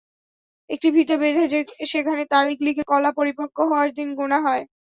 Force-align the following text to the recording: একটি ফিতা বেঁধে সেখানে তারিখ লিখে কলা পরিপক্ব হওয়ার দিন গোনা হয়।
একটি 0.69 0.87
ফিতা 0.95 1.15
বেঁধে 1.21 1.43
সেখানে 1.91 2.21
তারিখ 2.33 2.57
লিখে 2.65 2.83
কলা 2.91 3.11
পরিপক্ব 3.17 3.57
হওয়ার 3.69 3.89
দিন 3.97 4.09
গোনা 4.19 4.37
হয়। 4.45 4.63